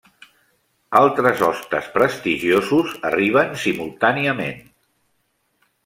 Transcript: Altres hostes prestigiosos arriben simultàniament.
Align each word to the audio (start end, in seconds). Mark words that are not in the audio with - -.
Altres 0.99 1.43
hostes 1.49 1.91
prestigiosos 1.99 2.97
arriben 3.13 3.55
simultàniament. 3.67 4.63